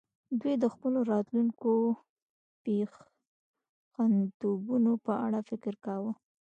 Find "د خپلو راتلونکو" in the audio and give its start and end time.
0.63-1.71